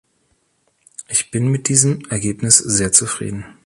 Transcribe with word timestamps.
Ich 1.09 1.29
bin 1.29 1.49
mit 1.51 1.67
diesem 1.67 2.05
Ergebnis 2.09 2.57
sehr 2.57 2.91
zufrieden. 2.91 3.45